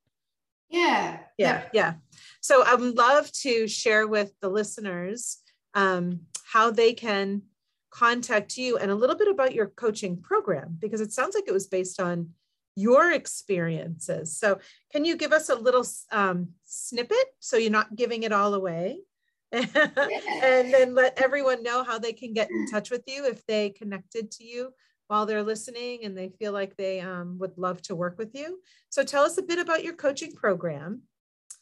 [0.68, 1.18] Yeah.
[1.36, 1.64] Yeah.
[1.72, 1.94] Yeah.
[2.40, 5.38] So I would love to share with the listeners
[5.74, 7.42] um, how they can
[7.90, 11.52] contact you and a little bit about your coaching program, because it sounds like it
[11.52, 12.30] was based on
[12.76, 14.38] your experiences.
[14.38, 14.60] So
[14.92, 19.00] can you give us a little um, snippet so you're not giving it all away?
[19.52, 23.70] and then let everyone know how they can get in touch with you if they
[23.70, 24.72] connected to you
[25.10, 28.60] while they're listening and they feel like they um, would love to work with you.
[28.90, 31.02] So tell us a bit about your coaching program.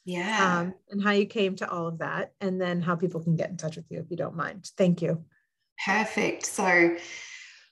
[0.04, 0.58] Yeah.
[0.58, 3.48] Um, and how you came to all of that, and then how people can get
[3.50, 4.70] in touch with you if you don't mind.
[4.76, 5.24] Thank you.
[5.84, 6.46] Perfect.
[6.46, 6.96] So,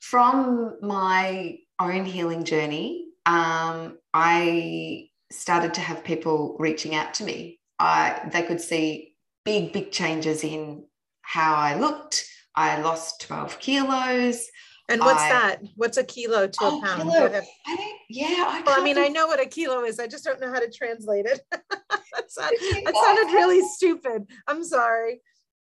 [0.01, 7.61] from my own healing journey, um, I started to have people reaching out to me.
[7.79, 10.85] I, they could see big, big changes in
[11.23, 12.27] how I looked.
[12.55, 14.47] I lost 12 kilos.
[14.89, 15.63] And what's I, that?
[15.75, 17.03] What's a kilo to oh, a pound?
[17.11, 17.43] Kilo.
[17.67, 18.45] I yeah.
[18.47, 19.99] I, well, I mean, I know what a kilo is.
[19.99, 21.41] I just don't know how to translate it.
[21.51, 24.27] that, sounded, that sounded really stupid.
[24.47, 25.21] I'm sorry.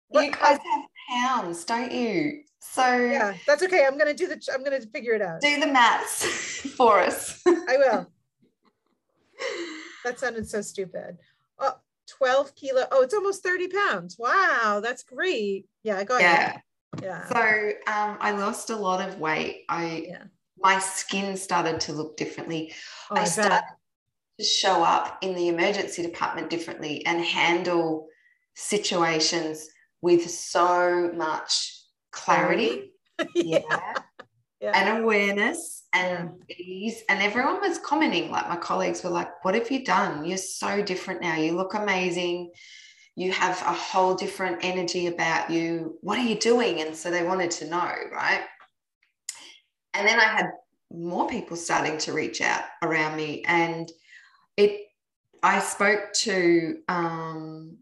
[0.09, 2.43] What, you guys have pounds, don't you?
[2.59, 3.85] So yeah, that's okay.
[3.85, 4.39] I'm gonna do the.
[4.53, 5.41] I'm gonna figure it out.
[5.41, 6.23] Do the maths
[6.75, 7.41] for us.
[7.45, 8.11] I will.
[10.05, 11.17] That sounded so stupid.
[11.59, 11.73] Oh,
[12.07, 12.85] 12 kilo.
[12.91, 14.15] Oh, it's almost 30 pounds.
[14.17, 15.65] Wow, that's great.
[15.83, 16.21] Yeah, I ahead.
[16.21, 16.57] yeah.
[17.01, 17.27] Yeah.
[17.27, 19.65] So um, I lost a lot of weight.
[19.69, 20.23] I yeah.
[20.57, 22.73] my skin started to look differently.
[23.11, 23.63] Oh, I, I started
[24.39, 28.07] to show up in the emergency department differently and handle
[28.55, 29.69] situations
[30.01, 32.93] with so much clarity.
[33.35, 33.61] yeah.
[34.61, 34.71] yeah.
[34.73, 37.03] And awareness and ease.
[37.09, 40.25] And everyone was commenting, like my colleagues were like, What have you done?
[40.25, 41.35] You're so different now.
[41.35, 42.51] You look amazing
[43.17, 45.97] you have a whole different energy about you.
[46.01, 46.81] What are you doing?
[46.81, 48.41] And so they wanted to know, right?
[49.95, 50.51] And then I had
[50.93, 53.43] more people starting to reach out around me.
[53.47, 53.91] And
[54.55, 54.81] it,
[55.41, 57.79] I spoke to um,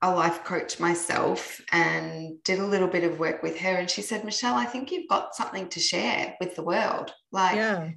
[0.00, 3.74] a life coach myself and did a little bit of work with her.
[3.74, 7.12] And she said, Michelle, I think you've got something to share with the world.
[7.30, 7.90] Like, yeah.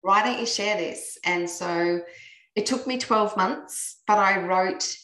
[0.00, 1.18] why don't you share this?
[1.22, 2.00] And so
[2.56, 4.96] it took me 12 months, but I wrote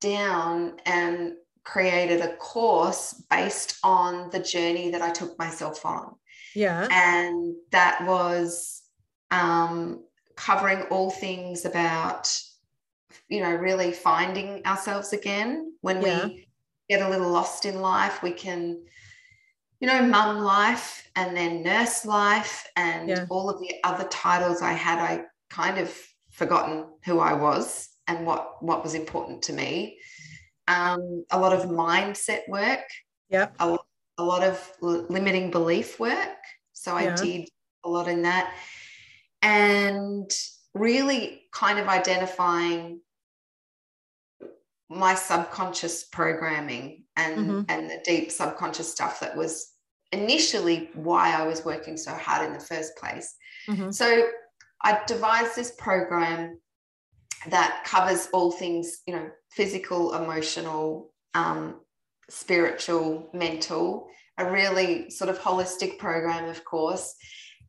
[0.00, 6.14] down and created a course based on the journey that I took myself on.
[6.54, 6.86] Yeah.
[6.90, 8.82] And that was
[9.30, 10.04] um,
[10.36, 12.32] covering all things about,
[13.28, 15.72] you know, really finding ourselves again.
[15.80, 16.26] When yeah.
[16.26, 16.48] we
[16.88, 18.84] get a little lost in life, we can,
[19.80, 23.26] you know, mum life and then nurse life and yeah.
[23.28, 25.94] all of the other titles I had, I kind of
[26.30, 29.98] forgotten who I was and what what was important to me.
[30.68, 32.84] Um, a lot of mindset work.
[33.28, 33.48] Yeah.
[33.60, 33.76] A,
[34.18, 36.38] a lot of limiting belief work.
[36.72, 37.16] So I yeah.
[37.16, 37.48] did
[37.84, 38.52] a lot in that,
[39.42, 40.30] and
[40.74, 43.00] really kind of identifying
[44.88, 47.62] my subconscious programming and mm-hmm.
[47.68, 49.72] and the deep subconscious stuff that was
[50.12, 53.34] initially why I was working so hard in the first place.
[53.68, 53.90] Mm-hmm.
[53.90, 54.28] So
[54.82, 56.60] I devised this program
[57.48, 61.80] that covers all things, you know, physical, emotional, um,
[62.28, 64.08] spiritual, mental,
[64.38, 67.14] a really sort of holistic program, of course,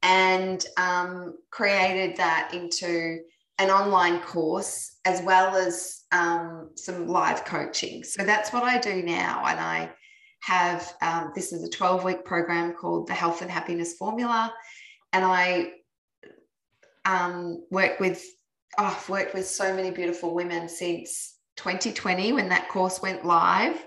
[0.04, 3.20] and um, created that into
[3.60, 8.04] an online course as well as um, some live coaching.
[8.04, 9.44] So that's what I do now.
[9.46, 9.92] And I
[10.42, 14.54] have um, this is a 12 week program called the Health and Happiness Formula.
[15.14, 15.72] And I
[17.06, 18.24] um, work with
[18.78, 23.86] oh, I've worked with so many beautiful women since 2020 when that course went live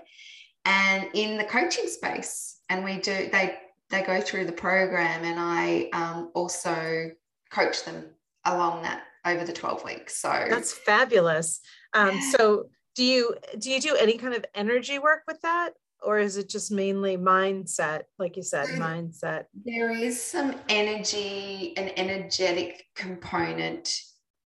[0.65, 2.59] and in the coaching space.
[2.69, 3.57] And we do, they,
[3.89, 7.11] they go through the program and I um, also
[7.51, 8.05] coach them
[8.45, 10.17] along that over the 12 weeks.
[10.17, 11.61] So that's fabulous.
[11.93, 12.19] Um.
[12.21, 12.65] So
[12.95, 15.71] do you, do you do any kind of energy work with that?
[16.03, 19.45] Or is it just mainly mindset, like you said, mindset?
[19.63, 24.01] There is some energy, an energetic component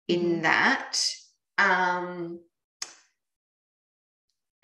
[0.07, 0.41] in mm-hmm.
[0.41, 0.97] that.
[1.57, 2.39] Um,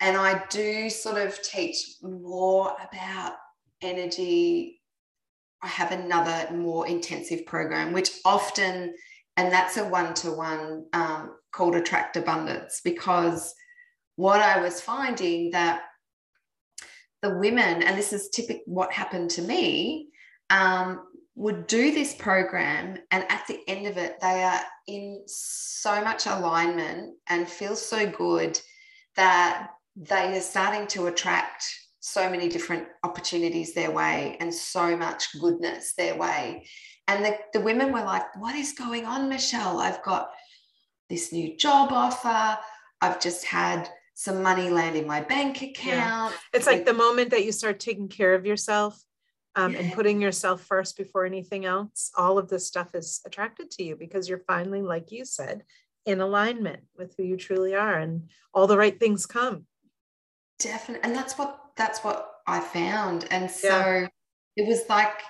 [0.00, 3.34] and I do sort of teach more about
[3.82, 4.80] energy.
[5.62, 8.94] I have another more intensive program, which often,
[9.36, 10.86] and that's a one to one
[11.52, 13.54] called Attract Abundance, because
[14.16, 15.82] what I was finding that
[17.22, 20.08] the women, and this is typical what happened to me,
[20.48, 21.02] um,
[21.34, 26.26] would do this program and at the end of it they are in so much
[26.26, 28.60] alignment and feel so good
[29.16, 31.64] that they are starting to attract
[32.00, 36.66] so many different opportunities their way and so much goodness their way.
[37.06, 39.78] And the, the women were like what is going on michelle?
[39.78, 40.30] I've got
[41.08, 42.58] this new job offer.
[43.00, 46.32] I've just had some money land in my bank account.
[46.32, 46.38] Yeah.
[46.52, 49.02] it's like the moment that you start taking care of yourself
[49.56, 53.82] um, and putting yourself first before anything else, all of this stuff is attracted to
[53.82, 55.64] you because you're finally, like you said,
[56.06, 59.66] in alignment with who you truly are, and all the right things come.
[60.58, 64.06] Definitely, and that's what that's what I found, and so yeah.
[64.56, 65.20] it was like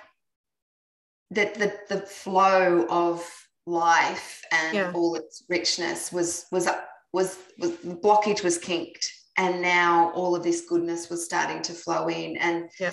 [1.31, 3.27] that the the flow of
[3.65, 4.91] life and yeah.
[4.93, 6.67] all its richness was was
[7.13, 12.07] was was blockage was kinked and now all of this goodness was starting to flow
[12.07, 12.91] in and yeah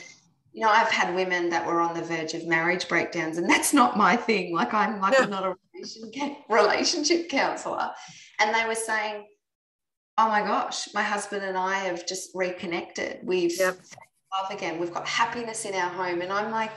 [0.59, 3.73] you know, I've had women that were on the verge of marriage breakdowns, and that's
[3.73, 4.53] not my thing.
[4.53, 5.15] Like I'm like.
[5.21, 5.55] I'm not a
[6.51, 7.91] relationship counselor,
[8.41, 9.29] and they were saying,
[10.19, 13.21] "Oh my gosh, my husband and I have just reconnected.
[13.23, 13.79] We've yep.
[14.33, 14.81] love again.
[14.81, 16.73] We've got happiness in our home." And I'm like,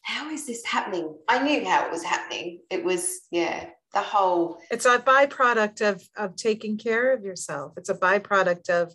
[0.00, 2.60] "How is this happening?" I knew how it was happening.
[2.70, 4.56] It was yeah, the whole.
[4.70, 7.74] It's a byproduct of of taking care of yourself.
[7.76, 8.94] It's a byproduct of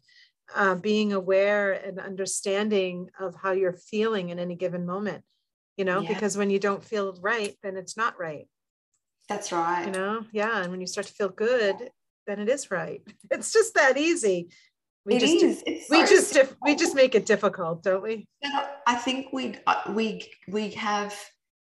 [0.55, 5.23] uh, being aware and understanding of how you're feeling in any given moment
[5.77, 6.09] you know yeah.
[6.09, 8.47] because when you don't feel right then it's not right.
[9.29, 9.85] That's right.
[9.85, 10.25] you know?
[10.31, 11.75] Yeah and when you start to feel good
[12.27, 13.01] then it is right.
[13.31, 14.49] It's just that easy.
[15.05, 15.63] We it just is.
[15.65, 18.27] It's we so just we just make it difficult don't we?
[18.85, 21.17] I think we uh, we we have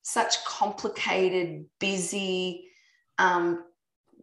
[0.02, 2.66] such complicated busy
[3.18, 3.64] um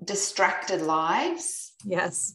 [0.05, 1.73] distracted lives.
[1.85, 2.35] Yes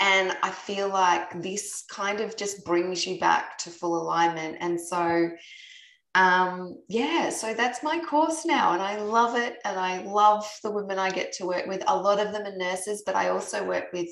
[0.00, 4.56] and I feel like this kind of just brings you back to full alignment.
[4.60, 5.30] And so,
[6.14, 8.72] um, yeah, so that's my course now.
[8.72, 9.58] And I love it.
[9.62, 11.84] And I love the women I get to work with.
[11.86, 14.08] A lot of them are nurses, but I also work with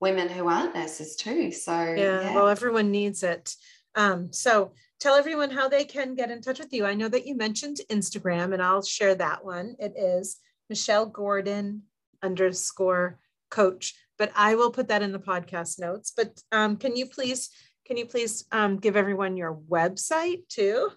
[0.00, 1.52] women who aren't nurses too.
[1.52, 2.34] So, yeah, yeah.
[2.34, 3.54] well, everyone needs it.
[3.94, 6.84] Um, so, tell everyone how they can get in touch with you.
[6.84, 9.76] I know that you mentioned Instagram, and I'll share that one.
[9.78, 11.82] It is Michelle Gordon
[12.22, 13.18] underscore
[13.50, 16.12] coach but I will put that in the podcast notes.
[16.14, 17.48] But um, can you please
[17.86, 20.90] can you please um, give everyone your website too?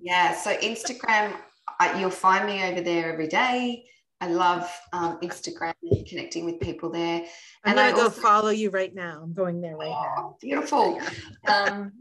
[0.00, 1.36] Yeah, so Instagram,
[1.78, 3.84] uh, you'll find me over there every day.
[4.22, 7.20] I love um, Instagram and connecting with people there.
[7.64, 9.20] I'm and gonna I go also, follow you right now.
[9.22, 10.36] I'm going there right oh, now.
[10.40, 10.98] Beautiful.
[11.46, 11.92] um,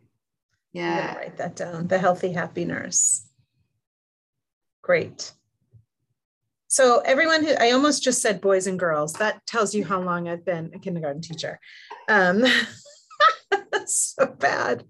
[0.72, 1.16] Yeah.
[1.16, 1.86] Write that down.
[1.88, 3.26] The healthy, happy nurse.
[4.82, 5.32] Great.
[6.68, 10.28] So everyone who I almost just said boys and girls, that tells you how long
[10.28, 11.60] I've been a kindergarten teacher.
[12.08, 12.44] Um,
[13.86, 14.84] so bad.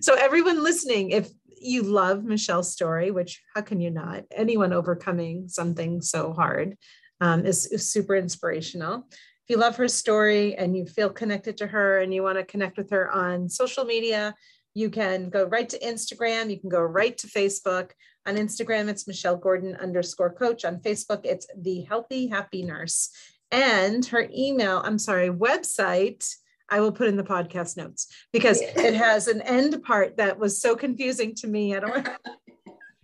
[0.00, 1.28] So everyone listening, if
[1.60, 4.24] you love Michelle's story, which how can you not?
[4.30, 6.76] Anyone overcoming something so hard
[7.20, 9.08] um, is, is super inspirational.
[9.10, 12.44] If you love her story and you feel connected to her and you want to
[12.44, 14.34] connect with her on social media,
[14.74, 16.50] you can go right to Instagram.
[16.50, 17.92] You can go right to Facebook.
[18.26, 20.64] On Instagram, it's Michelle Gordon underscore coach.
[20.64, 23.10] On Facebook, it's the Healthy Happy Nurse.
[23.50, 26.28] And her email, I'm sorry, website,
[26.68, 30.60] I will put in the podcast notes because it has an end part that was
[30.60, 31.76] so confusing to me.
[31.76, 32.08] I don't want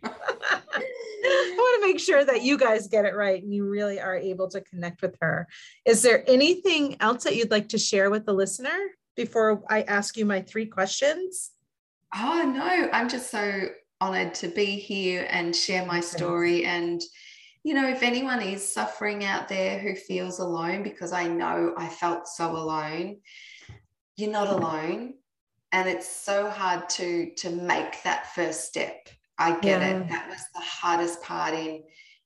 [1.23, 4.17] I want to make sure that you guys get it right and you really are
[4.17, 5.47] able to connect with her.
[5.85, 8.77] Is there anything else that you'd like to share with the listener
[9.17, 11.51] before I ask you my three questions?
[12.15, 13.69] Oh, no, I'm just so
[14.01, 16.65] honored to be here and share my story.
[16.65, 17.01] And,
[17.63, 21.89] you know, if anyone is suffering out there who feels alone, because I know I
[21.89, 23.19] felt so alone,
[24.17, 25.15] you're not alone.
[25.73, 29.09] And it's so hard to to make that first step.
[29.39, 29.99] I get yeah.
[29.99, 30.09] it.
[30.09, 31.85] That was the hardest part in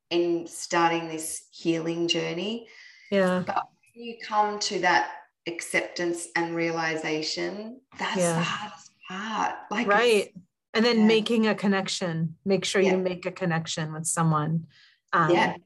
[0.09, 2.68] in starting this healing journey.
[3.11, 3.43] Yeah.
[3.47, 5.11] But when you come to that
[5.47, 8.39] acceptance and realization, that's yeah.
[8.39, 9.55] the hardest part.
[9.71, 10.35] Like right.
[10.73, 11.07] And then yeah.
[11.07, 12.37] making a connection.
[12.45, 12.93] Make sure yeah.
[12.93, 14.67] you make a connection with someone.
[15.13, 15.57] Um, yeah.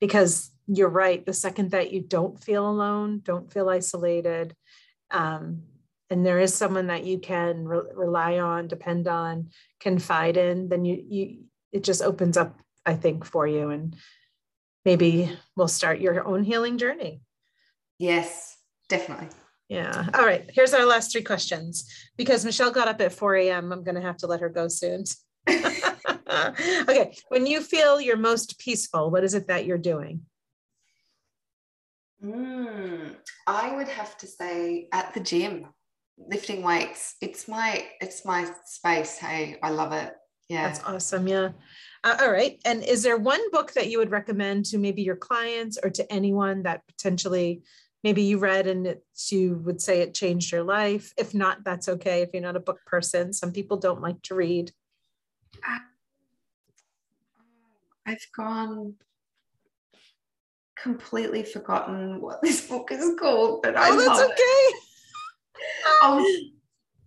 [0.00, 1.24] Because you're right.
[1.24, 4.54] The second that you don't feel alone, don't feel isolated,
[5.10, 5.62] um,
[6.10, 9.48] and there is someone that you can re- rely on, depend on,
[9.80, 11.38] confide in, then you you
[11.72, 13.96] it just opens up, I think, for you, and
[14.84, 17.22] maybe we'll start your own healing journey.
[17.98, 18.56] Yes,
[18.88, 19.28] definitely.
[19.68, 20.06] Yeah.
[20.14, 20.50] All right.
[20.52, 21.92] Here's our last three questions.
[22.16, 24.68] Because Michelle got up at 4 a.m., I'm going to have to let her go
[24.68, 25.04] soon.
[25.48, 27.14] okay.
[27.28, 30.22] When you feel you're most peaceful, what is it that you're doing?
[32.24, 33.14] Mm,
[33.46, 35.66] I would have to say at the gym,
[36.16, 37.14] lifting weights.
[37.20, 39.18] It's my it's my space.
[39.18, 40.12] Hey, I love it.
[40.48, 40.66] Yeah.
[40.66, 41.28] That's awesome.
[41.28, 41.50] Yeah.
[42.02, 42.60] Uh, all right.
[42.64, 46.12] And is there one book that you would recommend to maybe your clients or to
[46.12, 47.62] anyone that potentially
[48.04, 51.12] maybe you read and it's, you would say it changed your life?
[51.16, 52.22] If not, that's okay.
[52.22, 54.72] If you're not a book person, some people don't like to read.
[58.06, 58.94] I've gone
[60.80, 64.78] completely forgotten what this book is called, but I oh, that's okay.
[66.02, 66.24] I'll,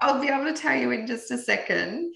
[0.02, 2.14] I'll be able to tell you in just a second.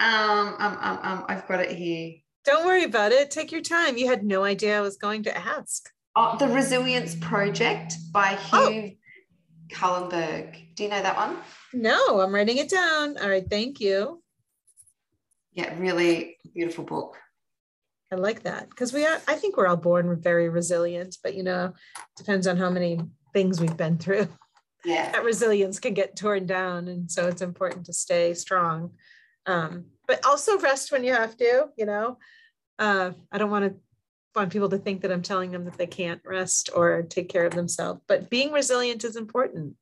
[0.00, 2.14] Um, um, um, um, I've got it here.
[2.44, 3.30] Don't worry about it.
[3.30, 3.96] Take your time.
[3.96, 5.90] You had no idea I was going to ask.
[6.18, 8.36] Oh, the Resilience Project by.
[8.36, 8.90] Hugh oh.
[9.70, 10.56] Cuylenburg.
[10.74, 11.36] Do you know that one?
[11.72, 13.18] No, I'm writing it down.
[13.18, 14.22] All right, thank you.
[15.52, 17.16] Yeah, really beautiful book.
[18.12, 21.42] I like that because we are, I think we're all born very resilient, but you
[21.42, 21.74] know,
[22.16, 23.00] depends on how many
[23.32, 24.28] things we've been through.
[24.84, 25.10] Yeah.
[25.10, 26.86] That resilience can get torn down.
[26.86, 28.92] And so it's important to stay strong.
[29.44, 32.18] Um, but also rest when you have to, you know.
[32.78, 33.80] Uh, I don't want to
[34.36, 37.46] want people to think that I'm telling them that they can't rest or take care
[37.46, 39.74] of themselves, but being resilient is important.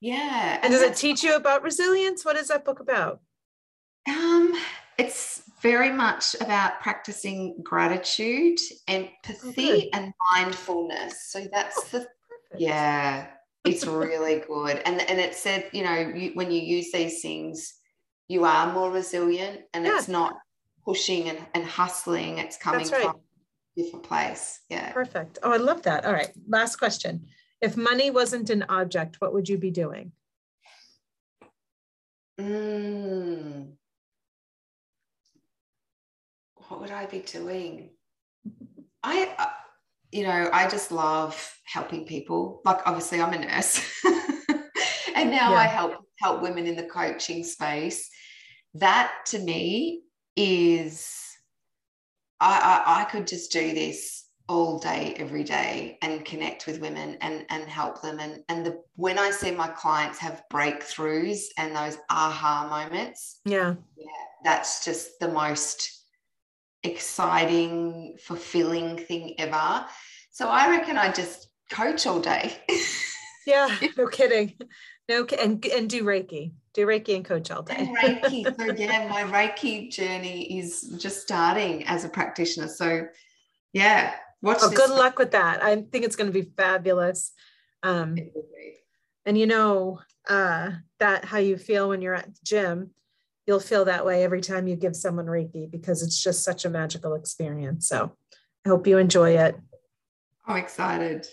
[0.00, 0.60] Yeah.
[0.62, 2.24] And does it teach you about resilience?
[2.24, 3.20] What is that book about?
[4.08, 4.54] Um,
[4.98, 11.30] it's very much about practicing gratitude, empathy, oh, and mindfulness.
[11.30, 12.06] So that's oh, the
[12.58, 13.26] yeah,
[13.64, 14.80] it's really good.
[14.84, 17.74] And and it said, you know, you, when you use these things,
[18.28, 19.96] you are more resilient, and yeah.
[19.96, 20.36] it's not
[20.84, 22.38] pushing and, and hustling.
[22.38, 23.02] It's coming right.
[23.02, 23.20] from
[23.76, 24.60] different place.
[24.68, 24.92] Yeah.
[24.92, 25.38] Perfect.
[25.42, 26.04] Oh, I love that.
[26.04, 26.32] All right.
[26.48, 27.26] Last question.
[27.60, 30.12] If money wasn't an object, what would you be doing?
[32.40, 33.76] Mm
[36.68, 37.90] what would I be doing?
[39.02, 39.46] I, uh,
[40.12, 42.60] you know, I just love helping people.
[42.64, 43.80] Like, obviously, I'm a nurse,
[45.14, 45.58] and now yeah.
[45.58, 48.08] I help help women in the coaching space.
[48.74, 50.02] That to me
[50.34, 51.25] is,
[52.40, 57.18] I, I, I could just do this all day every day and connect with women
[57.20, 61.74] and and help them and and the when i see my clients have breakthroughs and
[61.74, 64.06] those aha moments yeah yeah
[64.44, 65.96] that's just the most
[66.86, 69.86] exciting, fulfilling thing ever.
[70.30, 72.56] So I reckon I just coach all day.
[73.46, 74.54] yeah, no kidding.
[75.08, 77.74] No, and and do Reiki, do Reiki and coach all day.
[77.76, 78.44] And Reiki.
[78.56, 82.68] So yeah, my Reiki journey is just starting as a practitioner.
[82.68, 83.08] So
[83.72, 84.58] yeah, watch.
[84.62, 85.64] Oh, good luck with that.
[85.64, 87.32] I think it's going to be fabulous.
[87.82, 88.16] Um,
[89.24, 90.70] and you know uh,
[91.00, 92.90] that how you feel when you're at the gym
[93.46, 96.70] you'll feel that way every time you give someone Reiki because it's just such a
[96.70, 97.88] magical experience.
[97.88, 98.12] So
[98.64, 99.56] I hope you enjoy it.
[100.46, 101.26] I'm excited.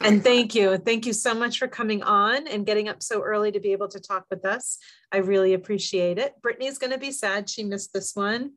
[0.00, 0.78] So and thank you.
[0.78, 3.88] Thank you so much for coming on and getting up so early to be able
[3.88, 4.78] to talk with us.
[5.12, 6.34] I really appreciate it.
[6.40, 8.52] Brittany's going to be sad she missed this one.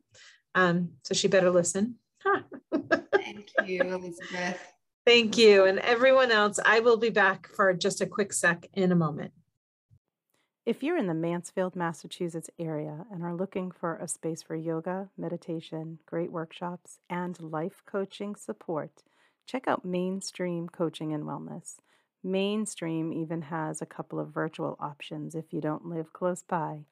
[0.54, 1.96] Um, so she better listen.
[3.12, 4.58] thank you, Elizabeth.
[5.04, 5.66] Thank you.
[5.66, 9.32] And everyone else, I will be back for just a quick sec in a moment.
[10.64, 15.10] If you're in the Mansfield, Massachusetts area and are looking for a space for yoga,
[15.18, 19.02] meditation, great workshops, and life coaching support,
[19.46, 21.76] check out Mainstream Coaching and Wellness.
[22.22, 26.84] Mainstream even has a couple of virtual options if you don't live close by.